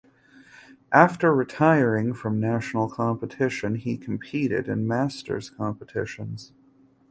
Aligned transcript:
After 0.91 1.31
retiring 1.31 2.13
from 2.15 2.39
national 2.39 2.89
competition 2.89 3.75
he 3.75 3.99
competed 3.99 4.67
in 4.67 4.87
masters 4.87 5.51
competitions. 5.51 6.53